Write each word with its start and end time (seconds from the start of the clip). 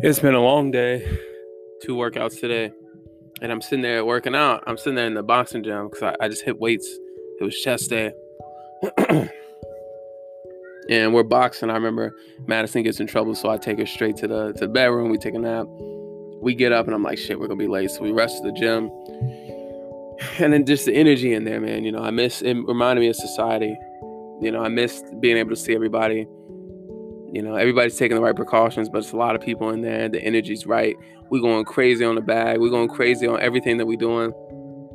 It's 0.00 0.20
been 0.20 0.34
a 0.34 0.40
long 0.40 0.70
day. 0.70 1.04
Two 1.82 1.96
workouts 1.96 2.38
today. 2.38 2.70
And 3.42 3.50
I'm 3.50 3.60
sitting 3.60 3.82
there 3.82 4.04
working 4.04 4.32
out. 4.32 4.62
I'm 4.64 4.76
sitting 4.76 4.94
there 4.94 5.08
in 5.08 5.14
the 5.14 5.24
boxing 5.24 5.64
gym 5.64 5.88
because 5.88 6.04
I, 6.04 6.24
I 6.24 6.28
just 6.28 6.44
hit 6.44 6.60
weights. 6.60 6.86
It 7.40 7.42
was 7.42 7.58
chest 7.60 7.90
day. 7.90 8.12
and 10.88 11.12
we're 11.12 11.24
boxing. 11.24 11.68
I 11.68 11.74
remember 11.74 12.14
Madison 12.46 12.84
gets 12.84 13.00
in 13.00 13.08
trouble, 13.08 13.34
so 13.34 13.50
I 13.50 13.56
take 13.56 13.80
her 13.80 13.86
straight 13.86 14.16
to 14.18 14.28
the 14.28 14.52
to 14.52 14.60
the 14.60 14.68
bedroom. 14.68 15.10
We 15.10 15.18
take 15.18 15.34
a 15.34 15.38
nap. 15.40 15.66
We 16.40 16.54
get 16.54 16.70
up 16.70 16.86
and 16.86 16.94
I'm 16.94 17.02
like, 17.02 17.18
shit, 17.18 17.40
we're 17.40 17.48
gonna 17.48 17.58
be 17.58 17.66
late. 17.66 17.90
So 17.90 18.02
we 18.02 18.12
rush 18.12 18.34
to 18.34 18.42
the 18.42 18.52
gym. 18.52 18.90
And 20.38 20.52
then 20.52 20.64
just 20.64 20.86
the 20.86 20.94
energy 20.94 21.34
in 21.34 21.42
there, 21.42 21.60
man. 21.60 21.82
You 21.82 21.90
know, 21.90 22.04
I 22.04 22.12
miss 22.12 22.40
it 22.40 22.54
reminded 22.54 23.00
me 23.00 23.08
of 23.08 23.16
society. 23.16 23.76
You 24.40 24.52
know, 24.52 24.62
I 24.62 24.68
missed 24.68 25.04
being 25.20 25.36
able 25.36 25.50
to 25.50 25.56
see 25.56 25.74
everybody 25.74 26.28
you 27.32 27.42
know, 27.42 27.56
everybody's 27.56 27.96
taking 27.96 28.16
the 28.16 28.22
right 28.22 28.34
precautions, 28.34 28.88
but 28.88 28.98
it's 28.98 29.12
a 29.12 29.16
lot 29.16 29.34
of 29.34 29.42
people 29.42 29.70
in 29.70 29.82
there. 29.82 30.08
The 30.08 30.22
energy's 30.22 30.66
right. 30.66 30.96
We're 31.30 31.42
going 31.42 31.64
crazy 31.64 32.04
on 32.04 32.14
the 32.14 32.22
bag. 32.22 32.60
We're 32.60 32.70
going 32.70 32.88
crazy 32.88 33.26
on 33.26 33.40
everything 33.40 33.76
that 33.78 33.86
we're 33.86 33.98
doing, 33.98 34.32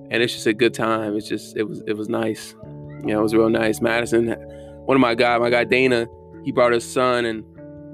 and 0.09 0.23
it's 0.23 0.33
just 0.33 0.47
a 0.47 0.53
good 0.53 0.73
time. 0.73 1.15
It's 1.15 1.27
just 1.27 1.55
it 1.55 1.63
was 1.63 1.81
it 1.85 1.93
was 1.93 2.09
nice. 2.09 2.55
You 3.05 3.13
know, 3.13 3.19
it 3.19 3.23
was 3.23 3.35
real 3.35 3.49
nice. 3.49 3.81
Madison, 3.81 4.29
one 4.85 4.95
of 4.95 5.01
my 5.01 5.13
guy, 5.13 5.37
my 5.37 5.49
guy 5.49 5.63
Dana, 5.63 6.07
he 6.43 6.51
brought 6.51 6.71
his 6.71 6.89
son, 6.89 7.25
and 7.25 7.43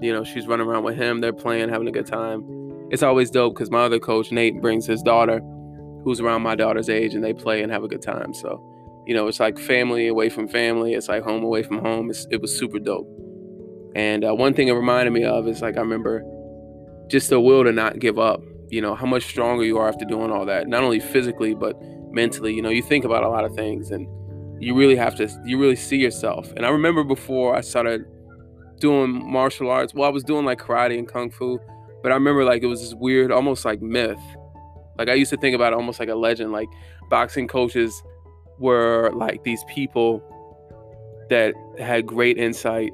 you 0.02 0.14
know 0.14 0.24
she's 0.24 0.48
running 0.48 0.68
around 0.68 0.84
with 0.84 0.96
him. 0.96 1.20
They're 1.20 1.34
playing, 1.34 1.70
having 1.70 1.88
a 1.88 1.92
good 1.92 2.08
time. 2.08 2.44
It's 2.92 3.04
always 3.04 3.30
dope 3.30 3.56
because 3.56 3.70
my 3.70 3.84
other 3.84 4.00
coach 4.00 4.32
Nate 4.32 4.62
brings 4.62 4.86
his 4.86 5.02
daughter, 5.02 5.42
who's 6.04 6.20
around 6.22 6.42
my 6.44 6.56
daughter's 6.56 6.90
age, 6.90 7.14
and 7.14 7.24
they 7.24 7.34
play 7.34 7.62
and 7.62 7.72
have 7.72 7.84
a 7.84 7.88
good 7.88 8.02
time. 8.02 8.34
So, 8.34 8.64
you 9.06 9.14
know, 9.14 9.28
it's 9.28 9.40
like 9.40 9.60
family 9.60 10.08
away 10.08 10.30
from 10.30 10.48
family. 10.48 10.94
It's 10.94 11.10
like 11.10 11.24
home 11.24 11.44
away 11.44 11.62
from 11.62 11.80
home. 11.80 12.10
It's, 12.10 12.26
it 12.32 12.42
was 12.42 12.58
super 12.58 12.80
dope. 12.80 13.08
And 13.96 14.24
uh, 14.24 14.34
one 14.34 14.54
thing 14.54 14.68
it 14.68 14.74
reminded 14.74 15.12
me 15.12 15.24
of 15.24 15.48
is 15.48 15.62
like 15.62 15.78
I 15.78 15.82
remember 15.82 16.24
just 17.08 17.30
the 17.30 17.40
will 17.40 17.64
to 17.64 17.72
not 17.72 18.00
give 18.00 18.20
up. 18.20 18.42
You 18.70 18.82
know 18.82 18.94
how 18.94 19.08
much 19.08 19.24
stronger 19.24 19.64
you 19.64 19.78
are 19.78 19.88
after 19.88 20.06
doing 20.06 20.32
all 20.32 20.46
that, 20.46 20.68
not 20.68 20.84
only 20.84 21.00
physically 21.00 21.56
but 21.56 21.76
mentally. 22.12 22.54
You 22.54 22.62
know, 22.62 22.70
you 22.70 22.84
think 22.84 23.04
about 23.04 23.24
a 23.24 23.30
lot 23.30 23.44
of 23.44 23.56
things, 23.56 23.90
and 23.92 24.08
you 24.62 24.76
really 24.76 24.96
have 24.96 25.16
to. 25.16 25.28
You 25.46 25.60
really 25.60 25.76
see 25.76 25.98
yourself. 25.98 26.52
And 26.56 26.66
I 26.66 26.70
remember 26.70 27.04
before 27.04 27.56
I 27.56 27.62
started 27.62 28.06
doing 28.80 29.32
martial 29.32 29.70
arts. 29.70 29.94
Well, 29.94 30.08
I 30.08 30.12
was 30.12 30.24
doing 30.24 30.46
like 30.46 30.60
karate 30.60 30.98
and 30.98 31.08
kung 31.08 31.32
fu, 31.32 31.60
but 32.04 32.12
I 32.12 32.16
remember 32.16 32.44
like 32.44 32.62
it 32.62 32.68
was 32.68 32.82
this 32.82 32.94
weird, 32.94 33.32
almost 33.32 33.66
like 33.66 33.82
myth. 33.82 34.20
Like 34.98 35.10
I 35.10 35.14
used 35.14 35.32
to 35.32 35.38
think 35.38 35.56
about 35.56 35.74
it 35.74 35.76
almost 35.76 36.00
like 36.00 36.10
a 36.10 36.16
legend. 36.16 36.52
Like 36.52 36.70
boxing 37.10 37.48
coaches 37.48 38.04
were 38.60 39.12
like 39.16 39.44
these 39.44 39.64
people 39.64 40.24
that 41.30 41.54
had 41.80 42.06
great 42.06 42.38
insight 42.38 42.92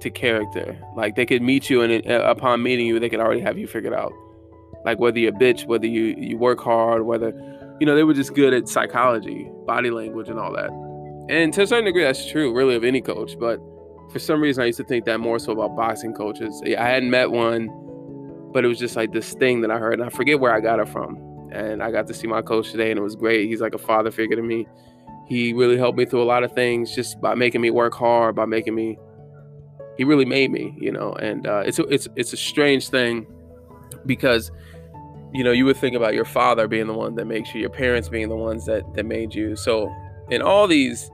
to 0.00 0.10
character. 0.10 0.76
Like 0.96 1.16
they 1.16 1.26
could 1.26 1.42
meet 1.42 1.70
you, 1.70 1.82
and 1.82 2.06
uh, 2.06 2.24
upon 2.24 2.62
meeting 2.62 2.86
you, 2.86 2.98
they 2.98 3.08
could 3.08 3.20
already 3.20 3.40
have 3.40 3.58
you 3.58 3.66
figured 3.66 3.94
out. 3.94 4.12
Like 4.84 4.98
whether 4.98 5.18
you're 5.18 5.34
a 5.34 5.38
bitch, 5.38 5.66
whether 5.66 5.86
you 5.86 6.14
you 6.18 6.38
work 6.38 6.60
hard, 6.60 7.02
whether 7.02 7.28
you 7.80 7.86
know 7.86 7.94
they 7.94 8.04
were 8.04 8.14
just 8.14 8.34
good 8.34 8.54
at 8.54 8.68
psychology, 8.68 9.50
body 9.66 9.90
language, 9.90 10.28
and 10.28 10.38
all 10.38 10.52
that. 10.52 10.70
And 11.28 11.52
to 11.54 11.62
a 11.62 11.66
certain 11.66 11.84
degree, 11.84 12.02
that's 12.02 12.28
true, 12.28 12.52
really, 12.52 12.74
of 12.74 12.82
any 12.82 13.00
coach. 13.00 13.38
But 13.38 13.60
for 14.10 14.18
some 14.18 14.40
reason, 14.40 14.62
I 14.62 14.66
used 14.66 14.78
to 14.78 14.84
think 14.84 15.04
that 15.04 15.20
more 15.20 15.38
so 15.38 15.52
about 15.52 15.76
boxing 15.76 16.12
coaches. 16.12 16.60
I 16.66 16.82
hadn't 16.82 17.10
met 17.10 17.30
one, 17.30 17.68
but 18.52 18.64
it 18.64 18.68
was 18.68 18.78
just 18.78 18.96
like 18.96 19.12
this 19.12 19.34
thing 19.34 19.60
that 19.60 19.70
I 19.70 19.78
heard, 19.78 19.94
and 19.94 20.02
I 20.02 20.08
forget 20.08 20.40
where 20.40 20.52
I 20.52 20.60
got 20.60 20.80
it 20.80 20.88
from. 20.88 21.18
And 21.52 21.82
I 21.82 21.90
got 21.90 22.06
to 22.06 22.14
see 22.14 22.26
my 22.26 22.42
coach 22.42 22.70
today, 22.70 22.90
and 22.90 22.98
it 22.98 23.02
was 23.02 23.16
great. 23.16 23.48
He's 23.48 23.60
like 23.60 23.74
a 23.74 23.78
father 23.78 24.10
figure 24.10 24.36
to 24.36 24.42
me. 24.42 24.66
He 25.26 25.52
really 25.52 25.76
helped 25.76 25.98
me 25.98 26.04
through 26.04 26.22
a 26.22 26.24
lot 26.24 26.42
of 26.42 26.52
things 26.52 26.94
just 26.94 27.20
by 27.20 27.34
making 27.34 27.60
me 27.60 27.70
work 27.70 27.94
hard, 27.94 28.34
by 28.34 28.46
making 28.46 28.74
me 28.74 28.98
he 30.00 30.04
really 30.04 30.24
made 30.24 30.50
me, 30.50 30.74
you 30.78 30.90
know. 30.90 31.12
And 31.12 31.46
uh, 31.46 31.62
it's 31.66 31.78
a, 31.78 31.82
it's 31.88 32.08
it's 32.16 32.32
a 32.32 32.36
strange 32.38 32.88
thing 32.88 33.26
because 34.06 34.50
you 35.34 35.44
know 35.44 35.52
you 35.52 35.66
would 35.66 35.76
think 35.76 35.94
about 35.94 36.14
your 36.14 36.24
father 36.24 36.66
being 36.66 36.86
the 36.86 36.94
one 36.94 37.16
that 37.16 37.26
makes 37.26 37.54
you, 37.54 37.60
your 37.60 37.68
parents 37.68 38.08
being 38.08 38.30
the 38.30 38.34
ones 38.34 38.64
that 38.64 38.82
that 38.94 39.04
made 39.04 39.34
you. 39.34 39.56
So 39.56 39.94
in 40.30 40.40
all 40.40 40.66
these 40.66 41.10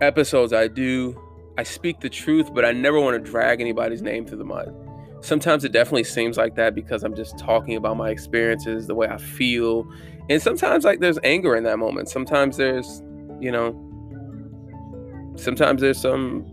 episodes, 0.00 0.54
I 0.54 0.68
do 0.68 1.20
I 1.58 1.62
speak 1.62 2.00
the 2.00 2.08
truth, 2.08 2.54
but 2.54 2.64
I 2.64 2.72
never 2.72 2.98
want 2.98 3.22
to 3.22 3.30
drag 3.30 3.60
anybody's 3.60 4.00
name 4.00 4.24
through 4.24 4.38
the 4.38 4.46
mud. 4.46 4.74
Sometimes 5.20 5.62
it 5.62 5.72
definitely 5.72 6.04
seems 6.04 6.38
like 6.38 6.54
that 6.54 6.74
because 6.74 7.02
I'm 7.02 7.14
just 7.14 7.38
talking 7.38 7.76
about 7.76 7.98
my 7.98 8.08
experiences, 8.08 8.86
the 8.86 8.94
way 8.94 9.06
I 9.06 9.18
feel, 9.18 9.86
and 10.30 10.40
sometimes 10.40 10.86
like 10.86 11.00
there's 11.00 11.18
anger 11.24 11.56
in 11.56 11.64
that 11.64 11.78
moment. 11.78 12.08
Sometimes 12.08 12.56
there's, 12.56 13.02
you 13.38 13.52
know, 13.52 13.76
sometimes 15.36 15.82
there's 15.82 16.00
some 16.00 16.50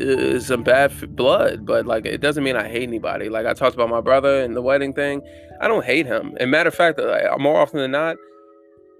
uh, 0.00 0.40
some 0.40 0.62
bad 0.62 1.16
blood, 1.16 1.64
but 1.64 1.86
like 1.86 2.06
it 2.06 2.20
doesn't 2.20 2.44
mean 2.44 2.56
I 2.56 2.68
hate 2.68 2.82
anybody. 2.82 3.28
Like 3.28 3.46
I 3.46 3.54
talked 3.54 3.74
about 3.74 3.88
my 3.88 4.00
brother 4.00 4.42
and 4.42 4.54
the 4.56 4.62
wedding 4.62 4.92
thing, 4.92 5.22
I 5.60 5.68
don't 5.68 5.84
hate 5.84 6.06
him. 6.06 6.36
And 6.38 6.50
matter 6.50 6.68
of 6.68 6.74
fact, 6.74 6.98
like, 6.98 7.24
more 7.38 7.60
often 7.60 7.80
than 7.80 7.90
not, 7.90 8.16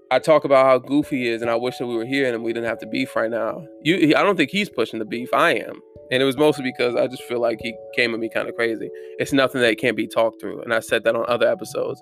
I 0.09 0.19
talk 0.19 0.45
about 0.45 0.65
how 0.65 0.79
goofy 0.79 1.23
he 1.23 1.29
is, 1.29 1.41
and 1.41 1.51
I 1.51 1.55
wish 1.55 1.77
that 1.77 1.87
we 1.87 1.95
were 1.95 2.05
here 2.05 2.33
and 2.33 2.43
we 2.43 2.53
didn't 2.53 2.69
have 2.69 2.79
to 2.79 2.87
beef 2.87 3.15
right 3.15 3.29
now. 3.29 3.65
You, 3.83 4.15
I 4.15 4.23
don't 4.23 4.37
think 4.37 4.51
he's 4.51 4.69
pushing 4.69 4.99
the 4.99 5.05
beef. 5.05 5.33
I 5.33 5.55
am, 5.55 5.81
and 6.11 6.21
it 6.21 6.25
was 6.25 6.37
mostly 6.37 6.63
because 6.63 6.95
I 6.95 7.07
just 7.07 7.23
feel 7.23 7.41
like 7.41 7.59
he 7.61 7.75
came 7.95 8.13
at 8.13 8.19
me 8.19 8.29
kind 8.29 8.47
of 8.47 8.55
crazy. 8.55 8.89
It's 9.19 9.33
nothing 9.33 9.61
that 9.61 9.77
can't 9.77 9.97
be 9.97 10.07
talked 10.07 10.39
through, 10.39 10.61
and 10.61 10.73
I 10.73 10.79
said 10.79 11.03
that 11.03 11.15
on 11.15 11.25
other 11.27 11.47
episodes. 11.47 12.01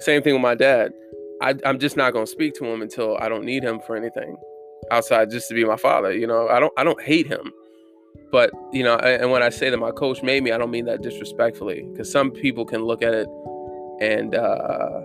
Same 0.00 0.22
thing 0.22 0.32
with 0.32 0.42
my 0.42 0.54
dad. 0.54 0.92
I, 1.42 1.54
I'm 1.66 1.78
just 1.78 1.96
not 1.96 2.14
gonna 2.14 2.26
speak 2.26 2.54
to 2.54 2.64
him 2.64 2.80
until 2.80 3.18
I 3.18 3.28
don't 3.28 3.44
need 3.44 3.62
him 3.62 3.80
for 3.86 3.96
anything 3.96 4.36
outside 4.90 5.30
just 5.30 5.48
to 5.48 5.54
be 5.54 5.64
my 5.64 5.76
father. 5.76 6.12
You 6.12 6.26
know, 6.26 6.48
I 6.48 6.60
don't 6.60 6.72
I 6.78 6.84
don't 6.84 7.02
hate 7.02 7.26
him 7.26 7.52
but 8.30 8.50
you 8.72 8.82
know 8.82 8.96
and 8.96 9.30
when 9.30 9.42
i 9.42 9.48
say 9.48 9.70
that 9.70 9.76
my 9.78 9.90
coach 9.90 10.22
made 10.22 10.42
me 10.42 10.52
i 10.52 10.58
don't 10.58 10.70
mean 10.70 10.84
that 10.84 11.02
disrespectfully 11.02 11.86
because 11.92 12.10
some 12.10 12.30
people 12.30 12.64
can 12.64 12.82
look 12.82 13.02
at 13.02 13.14
it 13.14 13.28
and 14.00 14.34
uh, 14.34 15.00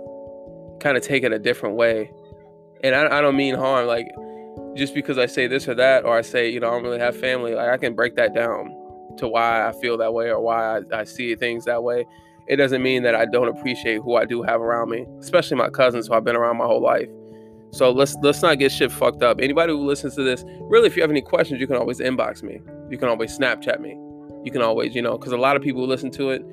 kind 0.79 0.97
of 0.97 1.03
take 1.03 1.23
it 1.23 1.31
a 1.31 1.39
different 1.39 1.75
way 1.75 2.11
and 2.83 2.95
I, 2.95 3.19
I, 3.19 3.21
don't 3.21 3.35
mean 3.35 3.53
harm 3.55 3.85
like 3.85 4.07
just 4.75 4.95
because 4.95 5.17
i 5.17 5.25
say 5.25 5.47
this 5.47 5.67
or 5.67 5.75
that 5.75 6.05
or 6.05 6.17
i 6.17 6.21
say 6.21 6.49
you 6.49 6.59
know 6.59 6.69
i 6.69 6.71
don't 6.71 6.83
really 6.83 6.99
have 6.99 7.15
family 7.15 7.53
like 7.53 7.69
i 7.69 7.77
can 7.77 7.93
break 7.93 8.15
that 8.15 8.33
down 8.33 8.75
to 9.17 9.27
why 9.27 9.67
i 9.67 9.71
feel 9.73 9.97
that 9.97 10.13
way 10.13 10.29
or 10.29 10.39
why 10.39 10.79
I, 10.79 10.99
I 11.01 11.03
see 11.03 11.35
things 11.35 11.65
that 11.65 11.83
way 11.83 12.05
it 12.47 12.55
doesn't 12.55 12.81
mean 12.81 13.03
that 13.03 13.13
i 13.13 13.25
don't 13.25 13.47
appreciate 13.47 13.97
who 13.97 14.15
i 14.15 14.25
do 14.25 14.41
have 14.41 14.59
around 14.61 14.89
me 14.89 15.05
especially 15.19 15.57
my 15.57 15.69
cousins 15.69 16.07
who 16.07 16.13
i've 16.13 16.23
been 16.23 16.35
around 16.35 16.57
my 16.57 16.65
whole 16.65 16.81
life 16.81 17.09
so 17.71 17.91
let's 17.91 18.15
let's 18.23 18.41
not 18.41 18.57
get 18.57 18.71
shit 18.71 18.91
fucked 18.91 19.21
up. 19.21 19.39
Anybody 19.39 19.73
who 19.73 19.85
listens 19.85 20.15
to 20.15 20.23
this, 20.23 20.43
really, 20.61 20.87
if 20.87 20.95
you 20.95 21.03
have 21.03 21.11
any 21.11 21.21
questions, 21.21 21.61
you 21.61 21.67
can 21.67 21.75
always 21.75 21.99
inbox 21.99 22.41
me. 22.41 22.61
You 22.89 22.97
can 22.97 23.09
always 23.09 23.37
Snapchat 23.37 23.79
me. 23.79 23.97
You 24.43 24.51
can 24.51 24.61
always, 24.61 24.95
you 24.95 25.01
know, 25.01 25.17
because 25.17 25.33
a 25.33 25.37
lot 25.37 25.55
of 25.55 25.61
people 25.61 25.85
listen 25.85 26.11
to 26.11 26.29
it 26.31 26.43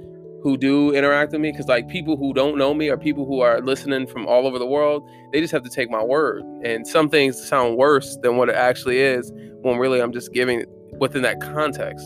who 0.43 0.57
do 0.57 0.95
interact 0.95 1.33
with 1.33 1.41
me, 1.41 1.51
because 1.51 1.67
like 1.67 1.89
people 1.89 2.17
who 2.17 2.33
don't 2.33 2.57
know 2.57 2.73
me 2.73 2.89
or 2.89 2.97
people 2.97 3.27
who 3.27 3.41
are 3.41 3.61
listening 3.61 4.07
from 4.07 4.27
all 4.27 4.47
over 4.47 4.59
the 4.59 4.67
world, 4.67 5.09
they 5.33 5.41
just 5.41 5.53
have 5.53 5.63
to 5.63 5.71
take 5.71 5.91
my 5.91 6.03
word. 6.03 6.43
And 6.65 6.87
some 6.87 7.09
things 7.09 7.43
sound 7.49 7.77
worse 7.77 8.17
than 8.23 8.37
what 8.37 8.49
it 8.49 8.55
actually 8.55 8.99
is 8.99 9.33
when 9.63 9.79
really 9.79 10.01
I'm 10.01 10.13
just 10.13 10.33
giving 10.33 10.65
within 10.99 11.23
that 11.23 11.41
context. 11.41 12.05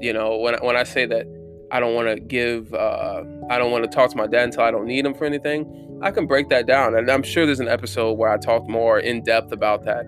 You 0.00 0.12
know, 0.12 0.38
when 0.38 0.54
when 0.62 0.76
I 0.76 0.82
say 0.82 1.06
that 1.06 1.26
I 1.70 1.78
don't 1.78 1.94
want 1.94 2.08
to 2.08 2.18
give, 2.20 2.74
uh, 2.74 3.22
I 3.48 3.58
don't 3.58 3.70
want 3.70 3.84
to 3.84 3.90
talk 3.90 4.10
to 4.10 4.16
my 4.16 4.26
dad 4.26 4.44
until 4.44 4.62
I 4.62 4.70
don't 4.70 4.86
need 4.86 5.06
him 5.06 5.14
for 5.14 5.24
anything. 5.24 6.00
I 6.02 6.10
can 6.10 6.26
break 6.26 6.48
that 6.48 6.66
down. 6.66 6.96
And 6.96 7.08
I'm 7.10 7.22
sure 7.22 7.46
there's 7.46 7.60
an 7.60 7.68
episode 7.68 8.14
where 8.14 8.30
I 8.30 8.36
talk 8.36 8.68
more 8.68 8.98
in 8.98 9.22
depth 9.22 9.52
about 9.52 9.84
that. 9.84 10.04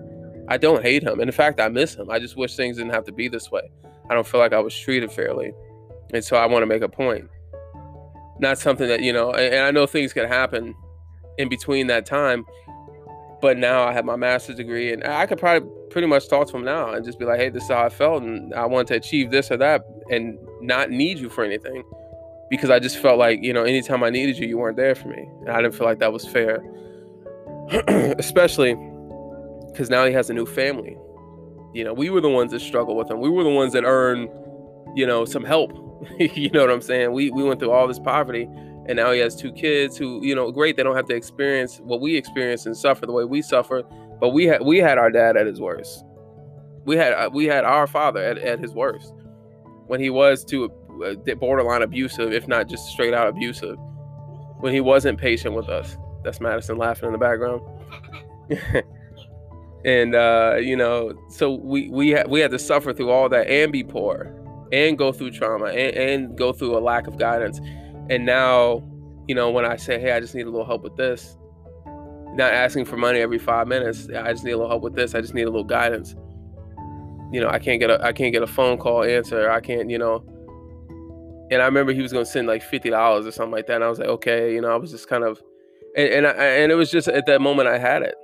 I 0.47 0.57
don't 0.57 0.83
hate 0.83 1.03
him. 1.03 1.19
And 1.19 1.29
in 1.29 1.31
fact, 1.31 1.59
I 1.59 1.69
miss 1.69 1.95
him. 1.95 2.09
I 2.09 2.19
just 2.19 2.37
wish 2.37 2.55
things 2.55 2.77
didn't 2.77 2.93
have 2.93 3.05
to 3.05 3.11
be 3.11 3.27
this 3.27 3.51
way. 3.51 3.71
I 4.09 4.13
don't 4.13 4.27
feel 4.27 4.39
like 4.39 4.53
I 4.53 4.59
was 4.59 4.77
treated 4.77 5.11
fairly. 5.11 5.53
And 6.13 6.23
so 6.23 6.37
I 6.37 6.45
want 6.45 6.61
to 6.63 6.67
make 6.67 6.81
a 6.81 6.89
point. 6.89 7.29
Not 8.39 8.57
something 8.57 8.87
that, 8.87 9.01
you 9.01 9.13
know, 9.13 9.31
and 9.31 9.65
I 9.65 9.71
know 9.71 9.87
things 9.87 10.13
can 10.13 10.27
happen 10.27 10.75
in 11.37 11.49
between 11.49 11.87
that 11.87 12.05
time. 12.05 12.45
But 13.41 13.57
now 13.57 13.83
I 13.83 13.93
have 13.93 14.05
my 14.05 14.15
master's 14.15 14.55
degree 14.55 14.93
and 14.93 15.03
I 15.03 15.25
could 15.25 15.37
probably 15.37 15.69
pretty 15.89 16.07
much 16.07 16.29
talk 16.29 16.49
to 16.49 16.57
him 16.57 16.63
now 16.63 16.91
and 16.91 17.05
just 17.05 17.19
be 17.19 17.25
like, 17.25 17.39
hey, 17.39 17.49
this 17.49 17.63
is 17.63 17.69
how 17.69 17.83
I 17.83 17.89
felt. 17.89 18.23
And 18.23 18.53
I 18.53 18.65
want 18.65 18.87
to 18.89 18.95
achieve 18.95 19.31
this 19.31 19.51
or 19.51 19.57
that 19.57 19.85
and 20.09 20.37
not 20.61 20.89
need 20.89 21.19
you 21.19 21.29
for 21.29 21.43
anything 21.43 21.83
because 22.49 22.69
I 22.69 22.79
just 22.79 22.97
felt 22.97 23.19
like, 23.19 23.43
you 23.43 23.53
know, 23.53 23.63
anytime 23.63 24.03
I 24.03 24.09
needed 24.09 24.37
you, 24.37 24.47
you 24.47 24.57
weren't 24.57 24.77
there 24.77 24.95
for 24.95 25.09
me. 25.09 25.27
And 25.41 25.49
I 25.49 25.61
didn't 25.61 25.75
feel 25.75 25.85
like 25.85 25.99
that 25.99 26.13
was 26.13 26.25
fair. 26.25 26.63
Especially 28.17 28.75
because 29.75 29.89
now 29.89 30.05
he 30.05 30.13
has 30.13 30.29
a 30.29 30.33
new 30.33 30.45
family. 30.45 30.97
You 31.73 31.83
know, 31.83 31.93
we 31.93 32.09
were 32.09 32.21
the 32.21 32.29
ones 32.29 32.51
that 32.51 32.61
struggled 32.61 32.95
with 32.95 33.11
him. 33.11 33.19
We 33.19 33.29
were 33.29 33.43
the 33.43 33.49
ones 33.49 33.73
that 33.73 33.83
earned, 33.83 34.29
you 34.95 35.05
know, 35.05 35.25
some 35.25 35.43
help. 35.43 35.71
you 36.19 36.49
know 36.51 36.61
what 36.61 36.71
I'm 36.71 36.81
saying? 36.81 37.11
We 37.11 37.29
we 37.31 37.43
went 37.43 37.59
through 37.59 37.71
all 37.71 37.87
this 37.87 37.99
poverty 37.99 38.47
and 38.87 38.97
now 38.97 39.11
he 39.11 39.19
has 39.19 39.35
two 39.35 39.51
kids 39.51 39.97
who, 39.97 40.23
you 40.23 40.35
know, 40.35 40.51
great, 40.51 40.77
they 40.77 40.83
don't 40.83 40.95
have 40.95 41.07
to 41.07 41.15
experience 41.15 41.79
what 41.79 42.01
we 42.01 42.15
experience 42.15 42.65
and 42.67 42.77
suffer 42.77 43.05
the 43.05 43.11
way 43.11 43.23
we 43.23 43.41
suffer, 43.41 43.81
but 44.19 44.29
we 44.29 44.45
had 44.45 44.61
we 44.61 44.77
had 44.77 44.97
our 44.97 45.09
dad 45.09 45.35
at 45.35 45.47
his 45.47 45.59
worst. 45.59 46.05
We 46.85 46.95
had 46.95 47.33
we 47.33 47.45
had 47.45 47.65
our 47.65 47.87
father 47.87 48.23
at, 48.23 48.37
at 48.37 48.59
his 48.59 48.73
worst 48.73 49.13
when 49.87 49.99
he 49.99 50.09
was 50.09 50.45
to 50.45 50.71
uh, 51.03 51.35
borderline 51.35 51.81
abusive, 51.81 52.31
if 52.31 52.47
not 52.47 52.67
just 52.67 52.87
straight 52.87 53.13
out 53.13 53.27
abusive. 53.27 53.77
When 54.59 54.73
he 54.73 54.81
wasn't 54.81 55.19
patient 55.19 55.53
with 55.53 55.67
us. 55.67 55.97
That's 56.23 56.39
Madison 56.39 56.77
laughing 56.77 57.07
in 57.07 57.11
the 57.11 57.17
background. 57.19 57.61
and 59.85 60.15
uh, 60.15 60.57
you 60.59 60.75
know, 60.75 61.13
so 61.29 61.53
we 61.53 61.89
we 61.89 62.09
had 62.09 62.27
we 62.27 62.39
had 62.39 62.49
to 62.51 62.59
suffer 62.59 62.91
through 62.91 63.11
all 63.11 63.29
that 63.29 63.47
and 63.47 63.71
be 63.71 63.83
poor 63.83 64.35
and 64.73 64.97
go 64.97 65.11
through 65.11 65.29
trauma 65.29 65.67
and, 65.67 65.95
and 65.95 66.37
go 66.37 66.51
through 66.51 66.75
a 66.75 66.81
lack 66.81 67.05
of 67.05 67.19
guidance. 67.19 67.59
And 68.09 68.25
now, 68.25 68.83
you 69.27 69.35
know, 69.35 69.51
when 69.51 69.63
I 69.63 69.75
say, 69.75 69.99
hey, 69.99 70.11
I 70.11 70.19
just 70.19 70.33
need 70.33 70.47
a 70.47 70.49
little 70.49 70.65
help 70.65 70.81
with 70.81 70.95
this, 70.95 71.37
not 72.33 72.51
asking 72.51 72.85
for 72.85 72.97
money 72.97 73.19
every 73.19 73.37
five 73.37 73.67
minutes. 73.67 74.09
I 74.09 74.31
just 74.31 74.43
need 74.43 74.51
a 74.51 74.57
little 74.57 74.69
help 74.71 74.81
with 74.81 74.95
this. 74.95 75.13
I 75.13 75.21
just 75.21 75.35
need 75.35 75.43
a 75.43 75.51
little 75.51 75.63
guidance. 75.63 76.15
You 77.31 77.41
know, 77.41 77.49
I 77.49 77.59
can't 77.59 77.79
get 77.79 77.91
a 77.91 78.03
I 78.03 78.11
can't 78.11 78.33
get 78.33 78.41
a 78.41 78.47
phone 78.47 78.79
call 78.79 79.03
answer. 79.03 79.51
I 79.51 79.59
can't, 79.59 79.89
you 79.89 79.99
know. 79.99 80.23
And 81.51 81.61
I 81.61 81.65
remember 81.65 81.93
he 81.93 82.01
was 82.01 82.11
gonna 82.11 82.25
send 82.25 82.47
like 82.47 82.63
fifty 82.63 82.89
dollars 82.89 83.27
or 83.27 83.31
something 83.31 83.51
like 83.51 83.67
that. 83.67 83.75
And 83.75 83.83
I 83.83 83.89
was 83.89 83.99
like, 83.99 84.07
okay, 84.07 84.51
you 84.51 84.61
know, 84.61 84.71
I 84.71 84.77
was 84.77 84.89
just 84.89 85.07
kind 85.07 85.23
of, 85.23 85.39
and 85.95 86.09
and, 86.09 86.27
I, 86.27 86.31
and 86.31 86.71
it 86.71 86.75
was 86.75 86.89
just 86.89 87.07
at 87.07 87.27
that 87.27 87.39
moment 87.39 87.67
I 87.67 87.77
had 87.77 88.01
it. 88.01 88.15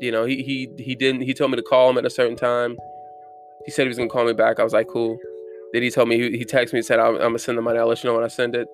You 0.00 0.12
know, 0.12 0.24
he 0.24 0.42
he 0.42 0.70
he 0.82 0.94
didn't. 0.94 1.22
He 1.22 1.34
told 1.34 1.50
me 1.50 1.56
to 1.56 1.62
call 1.62 1.90
him 1.90 1.98
at 1.98 2.04
a 2.04 2.10
certain 2.10 2.36
time. 2.36 2.76
He 3.64 3.70
said 3.70 3.82
he 3.82 3.88
was 3.88 3.98
gonna 3.98 4.10
call 4.10 4.26
me 4.26 4.32
back. 4.32 4.60
I 4.60 4.64
was 4.64 4.72
like, 4.72 4.88
cool. 4.88 5.18
Then 5.72 5.82
he 5.82 5.90
told 5.90 6.08
me 6.08 6.16
he, 6.16 6.38
he 6.38 6.44
texted 6.44 6.72
me 6.72 6.78
and 6.80 6.86
said 6.86 6.98
I'm, 6.98 7.14
I'm 7.14 7.20
gonna 7.20 7.38
send 7.38 7.58
the 7.58 7.62
money. 7.62 7.78
I'll 7.78 7.88
let 7.88 8.02
you 8.02 8.10
know 8.10 8.14
when 8.14 8.24
I 8.24 8.28
send 8.28 8.54
it. 8.54 8.68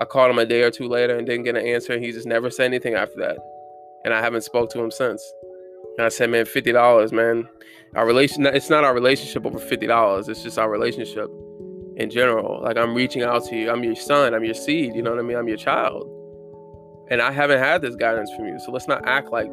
I 0.00 0.04
called 0.04 0.30
him 0.30 0.38
a 0.38 0.46
day 0.46 0.62
or 0.62 0.70
two 0.70 0.88
later 0.88 1.16
and 1.16 1.26
didn't 1.26 1.44
get 1.44 1.56
an 1.56 1.66
answer. 1.66 1.92
And 1.92 2.04
he 2.04 2.12
just 2.12 2.26
never 2.26 2.50
said 2.50 2.66
anything 2.66 2.94
after 2.94 3.16
that 3.18 3.38
and 4.04 4.14
I 4.14 4.20
haven't 4.20 4.42
spoke 4.42 4.70
to 4.70 4.80
him 4.80 4.90
since. 4.90 5.22
And 5.96 6.06
I 6.06 6.08
said, 6.08 6.30
man, 6.30 6.44
fifty 6.44 6.72
dollars, 6.72 7.12
man. 7.12 7.48
Our 7.94 8.06
relation 8.06 8.46
it's 8.46 8.70
not 8.70 8.84
our 8.84 8.94
relationship 8.94 9.44
over 9.46 9.58
fifty 9.58 9.86
dollars. 9.86 10.28
It's 10.28 10.42
just 10.42 10.58
our 10.58 10.70
relationship 10.70 11.28
in 11.96 12.10
general. 12.10 12.62
Like 12.62 12.76
I'm 12.76 12.94
reaching 12.94 13.22
out 13.22 13.44
to 13.46 13.56
you. 13.56 13.70
I'm 13.70 13.82
your 13.82 13.96
son. 13.96 14.34
I'm 14.34 14.44
your 14.44 14.54
seed. 14.54 14.94
You 14.94 15.02
know 15.02 15.10
what 15.10 15.18
I 15.18 15.22
mean? 15.22 15.36
I'm 15.36 15.48
your 15.48 15.56
child. 15.56 16.08
And 17.10 17.22
I 17.22 17.32
haven't 17.32 17.58
had 17.58 17.82
this 17.82 17.96
guidance 17.96 18.30
from 18.36 18.46
you. 18.46 18.58
So 18.60 18.70
let's 18.70 18.86
not 18.86 19.06
act 19.06 19.30
like, 19.30 19.48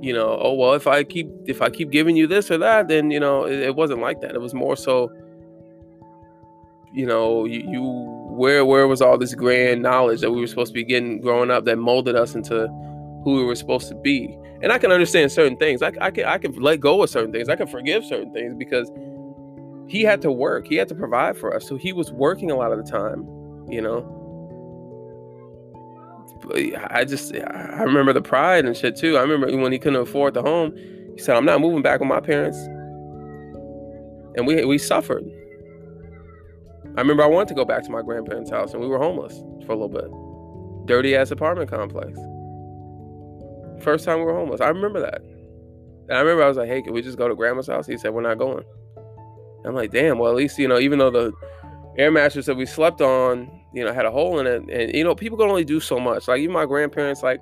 you 0.00 0.12
know, 0.12 0.38
oh 0.40 0.54
well, 0.54 0.72
if 0.74 0.86
I 0.86 1.04
keep 1.04 1.28
if 1.46 1.60
I 1.60 1.68
keep 1.68 1.90
giving 1.90 2.16
you 2.16 2.26
this 2.26 2.50
or 2.50 2.58
that, 2.58 2.88
then 2.88 3.10
you 3.10 3.20
know, 3.20 3.44
it, 3.44 3.60
it 3.60 3.76
wasn't 3.76 4.00
like 4.00 4.20
that. 4.22 4.34
It 4.34 4.40
was 4.40 4.54
more 4.54 4.76
so, 4.76 5.10
you 6.92 7.06
know, 7.06 7.44
you, 7.44 7.60
you 7.68 7.82
where 8.30 8.64
where 8.64 8.88
was 8.88 9.02
all 9.02 9.18
this 9.18 9.34
grand 9.34 9.82
knowledge 9.82 10.20
that 10.20 10.30
we 10.30 10.40
were 10.40 10.46
supposed 10.46 10.72
to 10.72 10.74
be 10.74 10.84
getting 10.84 11.20
growing 11.20 11.50
up 11.50 11.64
that 11.66 11.76
molded 11.76 12.16
us 12.16 12.34
into 12.34 12.66
who 13.24 13.36
we 13.36 13.44
were 13.44 13.54
supposed 13.54 13.88
to 13.88 13.94
be. 13.94 14.36
And 14.62 14.72
I 14.72 14.78
can 14.78 14.90
understand 14.90 15.32
certain 15.32 15.56
things. 15.56 15.82
I, 15.82 15.92
I 16.00 16.10
can 16.10 16.24
I 16.24 16.38
can 16.38 16.54
let 16.54 16.80
go 16.80 17.02
of 17.02 17.10
certain 17.10 17.32
things. 17.32 17.48
I 17.48 17.56
can 17.56 17.66
forgive 17.66 18.04
certain 18.04 18.32
things 18.32 18.54
because 18.56 18.90
he 19.86 20.02
had 20.02 20.22
to 20.22 20.32
work. 20.32 20.66
He 20.66 20.76
had 20.76 20.88
to 20.88 20.94
provide 20.94 21.36
for 21.36 21.54
us. 21.54 21.68
So 21.68 21.76
he 21.76 21.92
was 21.92 22.12
working 22.12 22.50
a 22.50 22.56
lot 22.56 22.72
of 22.72 22.82
the 22.82 22.90
time, 22.90 23.26
you 23.68 23.82
know. 23.82 24.09
I 26.90 27.04
just 27.04 27.34
I 27.34 27.82
remember 27.82 28.12
the 28.12 28.22
pride 28.22 28.64
and 28.64 28.76
shit 28.76 28.96
too. 28.96 29.16
I 29.16 29.22
remember 29.22 29.54
when 29.56 29.72
he 29.72 29.78
couldn't 29.78 30.00
afford 30.00 30.34
the 30.34 30.42
home, 30.42 30.74
he 31.14 31.18
said, 31.18 31.36
"I'm 31.36 31.44
not 31.44 31.60
moving 31.60 31.82
back 31.82 32.00
with 32.00 32.08
my 32.08 32.20
parents," 32.20 32.58
and 34.36 34.46
we 34.46 34.64
we 34.64 34.78
suffered. 34.78 35.24
I 36.96 37.00
remember 37.00 37.22
I 37.22 37.26
wanted 37.26 37.48
to 37.48 37.54
go 37.54 37.64
back 37.64 37.84
to 37.84 37.90
my 37.90 38.02
grandparents' 38.02 38.50
house, 38.50 38.72
and 38.72 38.82
we 38.82 38.88
were 38.88 38.98
homeless 38.98 39.34
for 39.64 39.72
a 39.72 39.76
little 39.76 39.88
bit, 39.88 40.86
dirty 40.86 41.14
ass 41.14 41.30
apartment 41.30 41.70
complex. 41.70 42.18
First 43.82 44.04
time 44.04 44.18
we 44.18 44.24
were 44.24 44.34
homeless. 44.34 44.60
I 44.60 44.68
remember 44.68 45.00
that. 45.00 45.22
And 45.22 46.18
I 46.18 46.20
remember 46.20 46.42
I 46.42 46.48
was 46.48 46.56
like, 46.56 46.68
hey, 46.68 46.82
can 46.82 46.92
we 46.92 47.02
just 47.02 47.16
go 47.16 47.28
to 47.28 47.36
grandma's 47.36 47.68
house? 47.68 47.86
He 47.86 47.96
said, 47.96 48.12
we're 48.12 48.20
not 48.22 48.36
going. 48.36 48.64
I'm 49.64 49.74
like, 49.74 49.92
damn, 49.92 50.18
well, 50.18 50.30
at 50.30 50.36
least, 50.36 50.58
you 50.58 50.66
know, 50.66 50.78
even 50.78 50.98
though 50.98 51.10
the 51.10 51.32
air 52.00 52.10
mattress 52.10 52.46
that 52.46 52.56
we 52.56 52.64
slept 52.64 53.00
on, 53.00 53.50
you 53.74 53.84
know, 53.84 53.92
had 53.92 54.06
a 54.06 54.10
hole 54.10 54.38
in 54.40 54.46
it, 54.46 54.62
and, 54.70 54.94
you 54.94 55.04
know, 55.04 55.14
people 55.14 55.36
can 55.36 55.48
only 55.48 55.64
do 55.64 55.80
so 55.80 56.00
much. 56.00 56.26
Like, 56.26 56.40
even 56.40 56.52
my 56.52 56.64
grandparents, 56.64 57.22
like, 57.22 57.40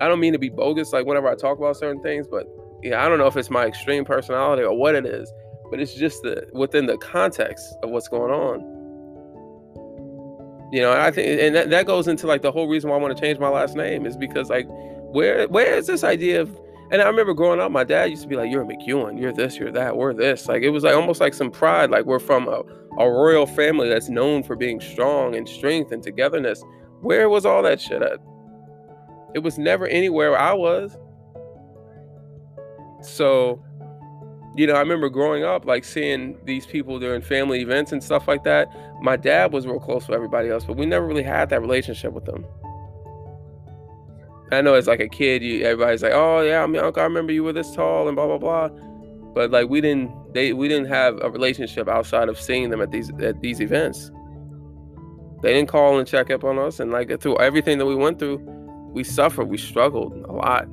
I 0.00 0.08
don't 0.08 0.18
mean 0.18 0.32
to 0.32 0.38
be 0.38 0.48
bogus, 0.48 0.92
like, 0.92 1.06
whenever 1.06 1.28
I 1.28 1.36
talk 1.36 1.58
about 1.58 1.76
certain 1.76 2.02
things, 2.02 2.26
but 2.26 2.48
yeah, 2.82 3.04
I 3.04 3.08
don't 3.08 3.18
know 3.18 3.26
if 3.26 3.36
it's 3.36 3.50
my 3.50 3.66
extreme 3.66 4.04
personality 4.04 4.62
or 4.62 4.76
what 4.76 4.94
it 4.94 5.06
is, 5.06 5.32
but 5.70 5.80
it's 5.80 5.94
just 5.94 6.22
the 6.22 6.48
within 6.52 6.86
the 6.86 6.96
context 6.98 7.74
of 7.82 7.90
what's 7.90 8.08
going 8.08 8.32
on. 8.32 8.60
You 10.72 10.80
know, 10.82 10.92
I 10.92 11.10
think, 11.10 11.40
and 11.40 11.54
that, 11.54 11.70
that 11.70 11.86
goes 11.86 12.08
into 12.08 12.26
like 12.26 12.42
the 12.42 12.50
whole 12.52 12.68
reason 12.68 12.90
why 12.90 12.96
I 12.96 13.00
want 13.00 13.16
to 13.16 13.20
change 13.20 13.38
my 13.38 13.48
last 13.48 13.76
name 13.76 14.06
is 14.06 14.16
because, 14.16 14.50
like, 14.50 14.66
where 14.68 15.46
where 15.48 15.74
is 15.76 15.86
this 15.86 16.02
idea 16.02 16.40
of 16.40 16.58
and 16.90 17.00
I 17.00 17.06
remember 17.06 17.34
growing 17.34 17.60
up, 17.60 17.70
my 17.70 17.84
dad 17.84 18.10
used 18.10 18.22
to 18.22 18.28
be 18.28 18.36
like, 18.36 18.50
You're 18.50 18.62
a 18.62 18.66
McEwen, 18.66 19.20
you're 19.20 19.32
this, 19.32 19.56
you're 19.56 19.72
that, 19.72 19.96
we're 19.96 20.12
this. 20.12 20.48
Like 20.48 20.62
it 20.62 20.70
was 20.70 20.82
like 20.84 20.94
almost 20.94 21.20
like 21.20 21.34
some 21.34 21.50
pride, 21.50 21.90
like 21.90 22.04
we're 22.04 22.18
from 22.18 22.48
a, 22.48 22.62
a 22.98 23.08
royal 23.08 23.46
family 23.46 23.88
that's 23.88 24.08
known 24.08 24.42
for 24.42 24.56
being 24.56 24.80
strong 24.80 25.36
and 25.36 25.48
strength 25.48 25.92
and 25.92 26.02
togetherness. 26.02 26.62
Where 27.00 27.28
was 27.28 27.46
all 27.46 27.62
that 27.62 27.80
shit 27.80 28.02
at? 28.02 28.18
It 29.34 29.40
was 29.40 29.58
never 29.58 29.86
anywhere 29.86 30.36
I 30.36 30.52
was. 30.52 30.96
So, 33.02 33.62
you 34.56 34.66
know, 34.66 34.74
I 34.74 34.80
remember 34.80 35.08
growing 35.08 35.44
up, 35.44 35.64
like 35.64 35.84
seeing 35.84 36.38
these 36.44 36.66
people 36.66 36.98
during 36.98 37.22
family 37.22 37.60
events 37.60 37.92
and 37.92 38.02
stuff 38.02 38.26
like 38.26 38.44
that. 38.44 38.68
My 39.00 39.16
dad 39.16 39.52
was 39.52 39.66
real 39.66 39.78
close 39.78 40.08
with 40.08 40.16
everybody 40.16 40.48
else, 40.48 40.64
but 40.64 40.76
we 40.76 40.86
never 40.86 41.06
really 41.06 41.22
had 41.22 41.48
that 41.50 41.60
relationship 41.60 42.12
with 42.12 42.24
them. 42.24 42.44
I 44.52 44.60
know 44.62 44.74
as 44.74 44.86
like 44.86 45.00
a 45.00 45.08
kid, 45.08 45.42
you 45.42 45.64
everybody's 45.64 46.02
like, 46.02 46.12
"Oh 46.12 46.40
yeah, 46.40 46.62
I 46.62 46.66
mean, 46.66 46.82
uncle, 46.82 47.00
I 47.00 47.04
remember 47.04 47.32
you 47.32 47.44
were 47.44 47.52
this 47.52 47.72
tall 47.74 48.08
and 48.08 48.16
blah 48.16 48.26
blah 48.26 48.38
blah," 48.38 48.68
but 49.32 49.50
like 49.50 49.68
we 49.68 49.80
didn't 49.80 50.10
they 50.34 50.52
we 50.52 50.66
didn't 50.68 50.88
have 50.88 51.20
a 51.22 51.30
relationship 51.30 51.88
outside 51.88 52.28
of 52.28 52.38
seeing 52.40 52.70
them 52.70 52.80
at 52.80 52.90
these 52.90 53.10
at 53.20 53.40
these 53.40 53.60
events. 53.60 54.10
They 55.42 55.54
didn't 55.54 55.68
call 55.68 55.98
and 55.98 56.06
check 56.06 56.30
up 56.30 56.42
on 56.42 56.58
us, 56.58 56.80
and 56.80 56.90
like 56.90 57.20
through 57.20 57.38
everything 57.38 57.78
that 57.78 57.86
we 57.86 57.94
went 57.94 58.18
through, 58.18 58.38
we 58.92 59.04
suffered, 59.04 59.44
we 59.44 59.56
struggled 59.56 60.12
a 60.28 60.32
lot. 60.32 60.66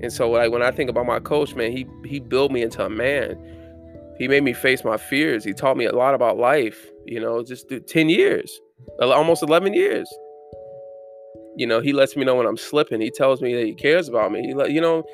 And 0.00 0.12
so 0.12 0.30
like 0.30 0.50
when 0.50 0.62
I 0.62 0.72
think 0.72 0.90
about 0.90 1.06
my 1.06 1.20
coach, 1.20 1.54
man, 1.54 1.70
he 1.70 1.86
he 2.04 2.18
built 2.18 2.50
me 2.50 2.62
into 2.62 2.84
a 2.84 2.90
man. 2.90 3.38
He 4.18 4.26
made 4.26 4.42
me 4.42 4.52
face 4.52 4.84
my 4.84 4.96
fears. 4.96 5.44
He 5.44 5.52
taught 5.52 5.76
me 5.76 5.86
a 5.86 5.94
lot 5.94 6.14
about 6.14 6.38
life. 6.38 6.90
You 7.04 7.20
know, 7.20 7.42
just 7.42 7.72
10 7.88 8.08
years, 8.08 8.60
almost 9.00 9.42
11 9.42 9.74
years 9.74 10.08
you 11.56 11.66
know, 11.66 11.80
he 11.80 11.92
lets 11.92 12.16
me 12.16 12.24
know 12.24 12.34
when 12.34 12.46
I'm 12.46 12.56
slipping. 12.56 13.00
He 13.00 13.10
tells 13.10 13.40
me 13.40 13.54
that 13.54 13.64
he 13.64 13.74
cares 13.74 14.08
about 14.08 14.32
me. 14.32 14.42
He, 14.42 14.72
you 14.72 14.80
know, 14.80 15.04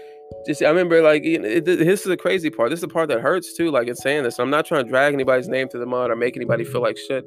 just 0.46 0.62
I 0.62 0.68
remember 0.68 1.02
like 1.02 1.24
it, 1.24 1.44
it, 1.44 1.64
this 1.64 2.00
is 2.00 2.06
the 2.06 2.16
crazy 2.16 2.50
part. 2.50 2.70
This 2.70 2.78
is 2.78 2.82
the 2.82 2.88
part 2.88 3.08
that 3.08 3.20
hurts 3.20 3.56
too. 3.56 3.70
Like 3.70 3.88
in 3.88 3.96
saying 3.96 4.24
this, 4.24 4.38
I'm 4.38 4.50
not 4.50 4.64
trying 4.64 4.84
to 4.84 4.88
drag 4.88 5.12
anybody's 5.12 5.48
name 5.48 5.68
to 5.70 5.78
the 5.78 5.86
mud 5.86 6.10
or 6.10 6.16
make 6.16 6.36
anybody 6.36 6.64
feel 6.64 6.82
like 6.82 6.96
shit. 6.96 7.26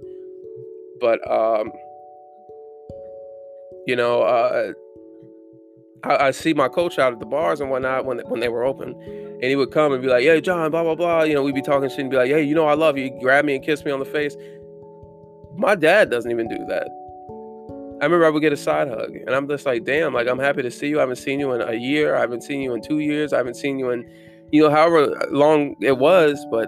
But 1.00 1.20
um, 1.30 1.72
you 3.86 3.96
know, 3.96 4.22
uh, 4.24 4.74
I, 6.04 6.28
I 6.28 6.32
see 6.32 6.54
my 6.54 6.70
coach 6.70 6.98
out 6.98 7.14
at 7.14 7.20
the 7.20 7.26
bars 7.26 7.60
and 7.62 7.70
whatnot 7.70 8.06
when 8.06 8.20
when 8.20 8.40
they 8.40 8.50
were 8.50 8.64
open, 8.64 8.94
and 8.94 9.44
he 9.44 9.56
would 9.56 9.72
come 9.72 9.92
and 9.92 10.02
be 10.02 10.08
like, 10.08 10.24
"Hey, 10.24 10.42
John, 10.42 10.72
blah 10.72 10.84
blah 10.84 10.96
blah." 10.96 11.24
You 11.24 11.36
know, 11.36 11.44
we'd 11.44 11.56
be 11.56 11.62
talking 11.62 11.90
shit 11.90 12.00
and 12.00 12.10
be 12.10 12.18
like, 12.18 12.30
"Hey, 12.30 12.44
you 12.44 12.56
know, 12.56 12.66
I 12.66 12.74
love 12.74 12.98
you." 12.98 13.06
He'd 13.06 13.20
grab 13.22 13.46
me 13.46 13.56
and 13.56 13.64
kiss 13.64 13.84
me 13.84 13.92
on 13.92 14.00
the 14.00 14.06
face. 14.06 14.36
My 15.56 15.76
dad 15.76 16.10
doesn't 16.10 16.32
even 16.32 16.48
do 16.48 16.66
that. 16.70 16.88
I 18.04 18.06
remember 18.06 18.26
I 18.26 18.32
would 18.32 18.42
get 18.42 18.52
a 18.52 18.58
side 18.58 18.90
hug, 18.90 19.16
and 19.16 19.30
I'm 19.30 19.48
just 19.48 19.66
like, 19.66 19.86
damn, 19.86 20.14
like 20.14 20.28
I'm 20.28 20.38
happy 20.38 20.62
to 20.62 20.70
see 20.70 20.90
you. 20.90 20.98
I 20.98 21.04
haven't 21.04 21.16
seen 21.16 21.40
you 21.40 21.54
in 21.54 21.62
a 21.62 21.72
year. 21.72 22.18
I 22.18 22.20
haven't 22.20 22.42
seen 22.42 22.60
you 22.60 22.74
in 22.74 22.82
two 22.82 23.00
years. 23.00 23.32
I 23.32 23.38
haven't 23.38 23.54
seen 23.54 23.80
you 23.80 23.92
in, 23.92 24.06
you 24.52 24.62
know, 24.62 24.70
however 24.70 25.26
long 25.32 25.78
it 25.80 25.98
was. 25.98 26.46
But 26.52 26.68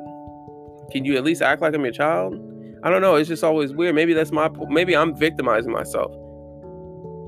can 0.93 1.03
you 1.03 1.17
at 1.17 1.25
least 1.25 1.41
act 1.41 1.61
like 1.61 1.75
I'm 1.75 1.83
your 1.83 1.91
child? 1.91 2.35
I 2.83 2.89
don't 2.89 3.01
know. 3.01 3.15
It's 3.15 3.27
just 3.27 3.43
always 3.43 3.73
weird. 3.73 3.95
Maybe 3.95 4.13
that's 4.13 4.31
my. 4.31 4.49
Maybe 4.69 4.95
I'm 4.95 5.13
victimizing 5.13 5.73
myself. 5.73 6.09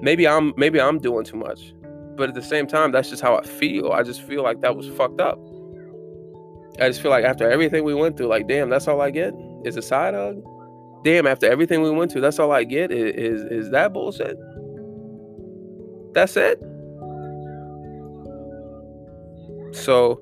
Maybe 0.01 0.25
I'm. 0.25 0.53
Maybe 0.55 0.79
I'm 0.79 0.99
doing 0.99 1.25
too 1.25 1.35
much. 1.35 1.73
But 2.15 2.29
at 2.29 2.35
the 2.35 2.41
same 2.41 2.65
time, 2.65 2.93
that's 2.93 3.09
just 3.09 3.21
how 3.21 3.35
I 3.35 3.43
feel. 3.43 3.91
I 3.91 4.03
just 4.03 4.21
feel 4.21 4.41
like 4.41 4.61
that 4.61 4.77
was 4.77 4.87
fucked 4.87 5.19
up. 5.19 5.37
I 6.79 6.87
just 6.87 7.01
feel 7.01 7.11
like 7.11 7.25
after 7.25 7.51
everything 7.51 7.83
we 7.83 7.93
went 7.93 8.15
through, 8.15 8.27
like, 8.27 8.47
damn, 8.47 8.69
that's 8.69 8.87
all 8.87 9.01
I 9.01 9.11
get 9.11 9.33
is 9.65 9.75
a 9.75 9.81
side 9.81 10.13
hug 10.13 10.41
damn, 11.07 11.25
after 11.25 11.49
everything 11.49 11.81
we 11.81 11.89
went 11.89 12.11
to, 12.11 12.19
that's 12.19 12.37
all 12.37 12.51
I 12.51 12.65
get 12.65 12.91
is 12.91 13.15
is, 13.15 13.43
is 13.49 13.69
that 13.71 13.93
bullshit. 13.93 14.37
That's 16.13 16.35
it. 16.35 16.59
So 19.71 20.21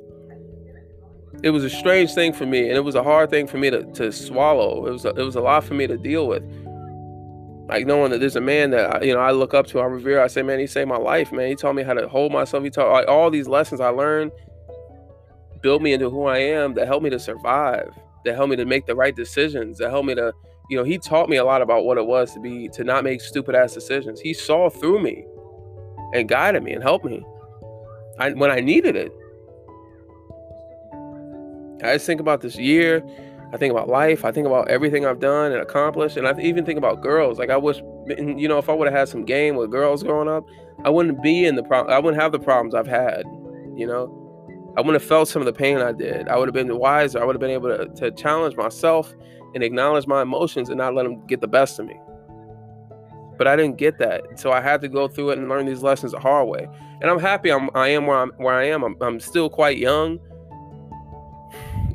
it 1.42 1.50
was 1.50 1.64
a 1.64 1.72
strange 1.72 2.14
thing 2.14 2.34
for 2.34 2.46
me, 2.46 2.68
and 2.68 2.78
it 2.78 2.84
was 2.84 2.94
a 2.94 3.02
hard 3.02 3.32
thing 3.32 3.48
for 3.48 3.58
me 3.58 3.72
to, 3.72 3.84
to 3.94 4.12
swallow. 4.12 4.86
It 4.86 4.92
was 4.92 5.06
a, 5.06 5.10
it 5.10 5.24
was 5.24 5.36
a 5.36 5.42
lot 5.42 5.64
for 5.64 5.74
me 5.74 5.88
to 5.88 5.98
deal 5.98 6.28
with. 6.28 6.44
Like 7.68 7.88
knowing 7.88 8.12
that 8.12 8.20
there's 8.20 8.36
a 8.36 8.42
man 8.42 8.70
that 8.70 8.98
I, 8.98 9.06
you 9.06 9.14
know 9.16 9.22
I 9.22 9.32
look 9.32 9.56
up 9.56 9.66
to, 9.68 9.80
I 9.80 9.86
revere. 9.86 10.22
I 10.22 10.28
say, 10.28 10.44
man, 10.44 10.60
he 10.60 10.68
saved 10.68 10.88
my 10.88 10.98
life, 10.98 11.32
man. 11.32 11.48
He 11.48 11.56
taught 11.56 11.74
me 11.74 11.82
how 11.82 11.96
to 11.96 12.08
hold 12.08 12.32
myself. 12.32 12.64
He 12.64 12.70
taught 12.70 12.92
like, 12.92 13.08
all 13.08 13.32
these 13.32 13.48
lessons 13.48 13.82
I 13.82 13.90
learned, 13.90 14.32
built 15.62 15.82
me 15.82 15.94
into 15.94 16.12
who 16.12 16.26
I 16.26 16.38
am, 16.38 16.76
that 16.76 16.86
helped 16.86 17.04
me 17.04 17.10
to 17.10 17.18
survive, 17.18 17.90
that 18.24 18.36
helped 18.36 18.52
me 18.52 18.56
to 18.58 18.66
make 18.66 18.86
the 18.86 18.94
right 18.96 19.16
decisions, 19.16 19.80
that 19.80 19.90
helped 19.90 20.06
me 20.06 20.14
to 20.14 20.32
you 20.70 20.78
know, 20.78 20.84
he 20.84 20.98
taught 20.98 21.30
me 21.30 21.38
a 21.38 21.44
lot 21.44 21.62
about 21.62 21.86
what 21.86 21.98
it 21.98 22.06
was 22.06 22.34
to 22.34 22.40
be 22.40 22.70
to 22.70 22.84
not 22.84 23.04
make 23.04 23.22
stupid 23.22 23.56
ass 23.56 23.74
decisions. 23.74 24.20
He 24.20 24.34
saw 24.34 24.70
through 24.70 25.02
me 25.02 25.26
and 26.14 26.28
guided 26.28 26.64
me 26.64 26.74
and 26.74 26.82
helped 26.82 27.06
me 27.06 27.24
I, 28.20 28.32
when 28.32 28.52
I 28.52 28.60
needed 28.60 28.96
it. 28.96 29.12
I 31.84 31.94
just 31.94 32.06
think 32.06 32.22
about 32.22 32.42
this 32.42 32.56
year. 32.56 33.04
I 33.54 33.58
think 33.58 33.72
about 33.72 33.90
life. 33.90 34.26
I 34.26 34.32
think 34.32 34.48
about 34.48 34.70
everything 34.70 35.06
I've 35.06 35.20
done 35.20 35.52
and 35.52 35.62
accomplished. 35.62 36.18
And 36.18 36.28
I 36.28 36.38
even 36.40 36.66
think 36.66 36.78
about 36.78 37.02
girls. 37.02 37.38
Like 37.38 37.50
I 37.50 37.58
wish, 37.58 37.78
you 38.18 38.48
know, 38.48 38.58
if 38.58 38.70
I 38.70 38.74
would 38.74 38.88
have 38.88 38.98
had 38.98 39.10
some 39.10 39.24
game 39.24 39.56
with 39.56 39.72
girls 39.72 40.04
growing 40.04 40.28
up, 40.28 40.46
I 40.84 40.90
wouldn't 40.90 41.22
be 41.22 41.46
in 41.46 41.56
the 41.56 41.64
problem. 41.64 41.94
I 41.94 42.00
wouldn't 42.00 42.22
have 42.22 42.32
the 42.32 42.40
problems 42.40 42.74
I've 42.74 42.88
had. 42.88 43.24
You 43.76 43.86
know, 43.88 44.74
I 44.78 44.82
wouldn't 44.82 45.02
have 45.02 45.08
felt 45.08 45.30
some 45.30 45.42
of 45.42 45.46
the 45.46 45.54
pain 45.54 45.78
I 45.78 45.92
did. 45.92 46.28
I 46.28 46.38
would 46.38 46.48
have 46.48 46.54
been 46.54 46.76
wiser. 46.78 47.22
I 47.22 47.26
would 47.26 47.36
have 47.36 47.42
been 47.42 47.52
able 47.52 47.78
to, 47.78 47.88
to 47.96 48.12
challenge 48.12 48.56
myself 48.56 49.14
and 49.56 49.64
acknowledge 49.64 50.06
my 50.06 50.22
emotions 50.22 50.70
and 50.70 50.78
not 50.78 50.94
let 50.94 51.04
them 51.04 51.26
get 51.26 51.42
the 51.42 51.48
best 51.48 51.80
of 51.80 51.88
me. 51.88 52.00
But 53.38 53.48
I 53.48 53.56
didn't 53.56 53.78
get 53.78 53.98
that, 54.00 54.40
so 54.40 54.52
I 54.52 54.62
had 54.62 54.82
to 54.82 54.88
go 54.88 55.08
through 55.08 55.32
it 55.32 55.40
and 55.40 55.50
learn 55.50 55.66
these 55.66 55.82
lessons 55.82 56.12
the 56.12 56.20
hard 56.20 56.48
way. 56.48 56.68
And 57.02 57.10
I'm 57.10 57.20
happy 57.20 57.52
I'm 57.52 57.70
I 57.74 57.90
am 57.90 58.06
where 58.06 58.18
I'm 58.18 58.32
where 58.38 58.54
I 58.54 58.66
am. 58.66 58.84
I'm, 58.84 58.96
I'm 59.02 59.20
still 59.20 59.50
quite 59.50 59.78
young, 59.78 60.20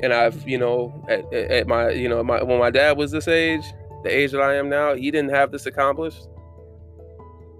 and 0.01 0.13
I've 0.13 0.47
you 0.47 0.57
know 0.57 1.03
at, 1.07 1.31
at 1.33 1.67
my 1.67 1.91
you 1.91 2.09
know 2.09 2.23
my 2.23 2.43
when 2.43 2.59
my 2.59 2.69
dad 2.69 2.97
was 2.97 3.11
this 3.11 3.27
age, 3.27 3.63
the 4.03 4.15
age 4.15 4.31
that 4.31 4.41
I 4.41 4.55
am 4.55 4.69
now, 4.69 4.93
he 4.93 5.09
didn't 5.09 5.31
have 5.31 5.51
this 5.51 5.65
accomplished. 5.65 6.27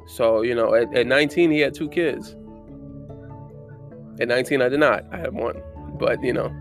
So 0.07 0.41
you 0.41 0.53
know 0.53 0.75
at, 0.75 0.93
at 0.95 1.07
19 1.07 1.51
he 1.51 1.59
had 1.59 1.73
two 1.73 1.89
kids. 1.89 2.35
At 4.19 4.27
19 4.27 4.61
I 4.61 4.69
did 4.69 4.79
not. 4.79 5.05
I 5.11 5.17
had 5.17 5.33
one, 5.33 5.61
but 5.97 6.23
you 6.23 6.33
know. 6.33 6.55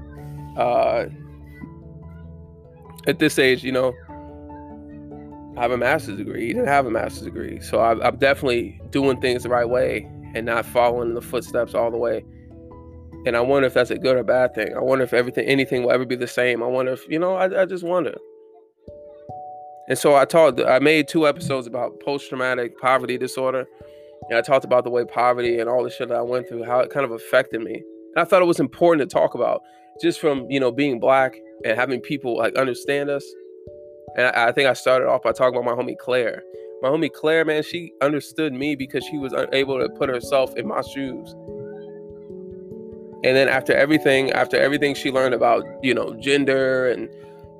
Uh, 0.56 1.06
at 3.06 3.18
this 3.18 3.38
age, 3.38 3.64
you 3.64 3.72
know, 3.72 3.94
I 5.56 5.62
have 5.62 5.72
a 5.72 5.76
master's 5.76 6.16
degree. 6.16 6.46
He 6.46 6.52
didn't 6.52 6.68
have 6.68 6.86
a 6.86 6.90
master's 6.90 7.22
degree. 7.22 7.60
So 7.60 7.80
I, 7.80 8.06
I'm 8.06 8.16
definitely 8.16 8.80
doing 8.90 9.20
things 9.20 9.42
the 9.42 9.48
right 9.48 9.68
way 9.68 10.08
and 10.34 10.46
not 10.46 10.64
following 10.64 11.14
the 11.14 11.20
footsteps 11.20 11.74
all 11.74 11.90
the 11.90 11.96
way. 11.96 12.24
And 13.26 13.36
I 13.36 13.40
wonder 13.40 13.66
if 13.66 13.74
that's 13.74 13.90
a 13.90 13.98
good 13.98 14.16
or 14.16 14.24
bad 14.24 14.54
thing. 14.54 14.74
I 14.74 14.80
wonder 14.80 15.04
if 15.04 15.12
everything, 15.12 15.46
anything 15.46 15.82
will 15.82 15.92
ever 15.92 16.06
be 16.06 16.16
the 16.16 16.26
same. 16.26 16.62
I 16.62 16.66
wonder 16.66 16.92
if, 16.92 17.06
you 17.08 17.18
know, 17.18 17.34
I, 17.34 17.62
I 17.62 17.66
just 17.66 17.84
wonder. 17.84 18.16
And 19.88 19.98
so 19.98 20.14
I 20.14 20.24
talked, 20.24 20.60
I 20.60 20.78
made 20.78 21.08
two 21.08 21.26
episodes 21.26 21.66
about 21.66 22.00
post 22.00 22.28
traumatic 22.28 22.78
poverty 22.78 23.18
disorder. 23.18 23.66
And 24.28 24.38
I 24.38 24.42
talked 24.42 24.64
about 24.64 24.84
the 24.84 24.90
way 24.90 25.04
poverty 25.04 25.58
and 25.58 25.68
all 25.68 25.82
the 25.82 25.90
shit 25.90 26.08
that 26.08 26.16
I 26.16 26.22
went 26.22 26.48
through, 26.48 26.64
how 26.64 26.80
it 26.80 26.90
kind 26.90 27.04
of 27.04 27.10
affected 27.10 27.60
me. 27.60 27.74
And 27.74 28.18
I 28.18 28.24
thought 28.24 28.40
it 28.40 28.46
was 28.46 28.60
important 28.60 29.08
to 29.08 29.12
talk 29.12 29.34
about 29.34 29.62
just 30.00 30.20
from, 30.20 30.46
you 30.50 30.60
know, 30.60 30.72
being 30.72 30.98
black 30.98 31.38
and 31.64 31.78
having 31.78 32.00
people 32.00 32.36
like 32.36 32.56
understand 32.56 33.10
us. 33.10 33.24
And 34.16 34.26
I, 34.26 34.48
I 34.48 34.52
think 34.52 34.68
I 34.68 34.72
started 34.72 35.08
off 35.08 35.22
by 35.22 35.32
talking 35.32 35.58
about 35.58 35.76
my 35.76 35.80
homie 35.80 35.98
Claire. 35.98 36.42
My 36.82 36.88
homie 36.88 37.12
Claire, 37.12 37.44
man, 37.44 37.62
she 37.62 37.92
understood 38.00 38.52
me 38.52 38.74
because 38.74 39.04
she 39.04 39.18
was 39.18 39.34
able 39.52 39.78
to 39.78 39.88
put 39.90 40.08
herself 40.08 40.56
in 40.56 40.66
my 40.66 40.80
shoes. 40.82 41.34
And 43.22 43.36
then 43.36 43.48
after 43.48 43.74
everything, 43.74 44.32
after 44.32 44.56
everything 44.56 44.94
she 44.94 45.10
learned 45.10 45.34
about, 45.34 45.64
you 45.82 45.92
know, 45.92 46.14
gender 46.14 46.88
and 46.90 47.08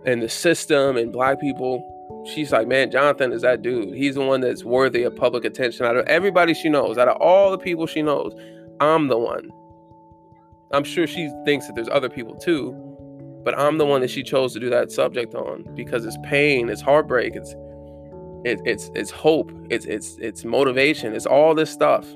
and 0.06 0.22
the 0.22 0.28
system 0.30 0.96
and 0.96 1.12
black 1.12 1.38
people, 1.38 1.84
she's 2.32 2.52
like, 2.52 2.66
man, 2.66 2.90
Jonathan 2.90 3.32
is 3.32 3.42
that 3.42 3.60
dude. 3.60 3.94
He's 3.94 4.14
the 4.14 4.22
one 4.22 4.40
that's 4.40 4.64
worthy 4.64 5.02
of 5.02 5.14
public 5.14 5.44
attention. 5.44 5.84
Out 5.84 5.96
of 5.96 6.06
everybody 6.06 6.54
she 6.54 6.70
knows, 6.70 6.96
out 6.96 7.08
of 7.08 7.20
all 7.20 7.50
the 7.50 7.58
people 7.58 7.86
she 7.86 8.00
knows, 8.00 8.34
I'm 8.80 9.08
the 9.08 9.18
one. 9.18 9.50
I'm 10.72 10.84
sure 10.84 11.06
she 11.06 11.30
thinks 11.44 11.66
that 11.66 11.74
there's 11.74 11.88
other 11.88 12.08
people 12.08 12.36
too, 12.36 12.72
but 13.44 13.58
I'm 13.58 13.78
the 13.78 13.86
one 13.86 14.00
that 14.02 14.10
she 14.10 14.22
chose 14.22 14.52
to 14.52 14.60
do 14.60 14.70
that 14.70 14.92
subject 14.92 15.34
on 15.34 15.64
because 15.74 16.04
it's 16.04 16.16
pain, 16.22 16.68
it's 16.68 16.80
heartbreak, 16.80 17.34
it's 17.34 17.54
it, 18.44 18.60
it's 18.64 18.90
it's 18.94 19.10
hope, 19.10 19.50
it's 19.68 19.84
it's 19.84 20.16
it's 20.20 20.44
motivation, 20.44 21.14
it's 21.14 21.26
all 21.26 21.54
this 21.54 21.70
stuff. 21.70 22.06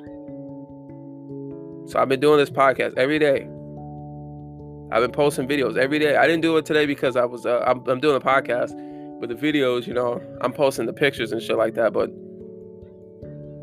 So 1.86 1.98
I've 1.98 2.08
been 2.08 2.20
doing 2.20 2.38
this 2.38 2.50
podcast 2.50 2.96
every 2.96 3.18
day. 3.18 3.48
I've 4.92 5.02
been 5.02 5.12
posting 5.12 5.48
videos 5.48 5.76
every 5.76 5.98
day. 5.98 6.16
I 6.16 6.26
didn't 6.26 6.42
do 6.42 6.56
it 6.56 6.64
today 6.64 6.86
because 6.86 7.16
I 7.16 7.24
was 7.24 7.44
uh, 7.46 7.64
I'm, 7.66 7.86
I'm 7.88 8.00
doing 8.00 8.16
a 8.16 8.20
podcast, 8.20 8.72
but 9.20 9.28
the 9.28 9.34
videos, 9.34 9.86
you 9.86 9.94
know, 9.94 10.22
I'm 10.40 10.52
posting 10.52 10.86
the 10.86 10.92
pictures 10.92 11.32
and 11.32 11.42
shit 11.42 11.56
like 11.56 11.74
that. 11.74 11.92
But 11.92 12.10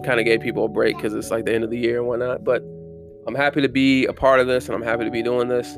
kind 0.04 0.20
of 0.20 0.26
gave 0.26 0.42
people 0.42 0.66
a 0.66 0.68
break 0.68 0.98
because 0.98 1.14
it's 1.14 1.32
like 1.32 1.46
the 1.46 1.54
end 1.54 1.64
of 1.64 1.70
the 1.70 1.78
year 1.78 2.00
and 2.00 2.08
whatnot. 2.08 2.44
But 2.44 2.64
I'm 3.28 3.36
happy 3.36 3.62
to 3.62 3.70
be 3.70 4.06
a 4.06 4.14
part 4.14 4.40
of 4.40 4.48
this, 4.48 4.68
and 4.68 4.76
I'm 4.76 4.82
happy 4.82 5.06
to 5.06 5.12
be 5.12 5.22
doing 5.22 5.48
this 5.48 5.78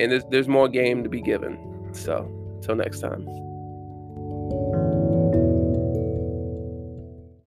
and 0.00 0.10
there's 0.10 0.24
there's 0.30 0.48
more 0.48 0.68
game 0.68 1.02
to 1.02 1.08
be 1.08 1.20
given. 1.20 1.58
So, 1.92 2.28
until 2.56 2.76
next 2.76 3.00
time. 3.00 3.26